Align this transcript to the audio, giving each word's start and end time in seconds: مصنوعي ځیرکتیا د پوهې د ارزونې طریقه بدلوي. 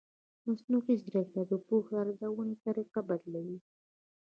مصنوعي 0.47 0.95
ځیرکتیا 1.03 1.43
د 1.47 1.53
پوهې 1.65 1.89
د 1.93 1.97
ارزونې 2.03 2.55
طریقه 2.65 2.99
بدلوي. 3.09 3.57